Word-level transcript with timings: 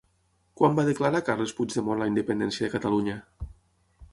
Quan 0.61 0.77
va 0.77 0.85
declarar 0.87 1.21
Carles 1.27 1.53
Puigdemont 1.59 2.01
la 2.05 2.07
independència 2.13 2.67
de 2.69 2.73
Catalunya? 2.77 3.19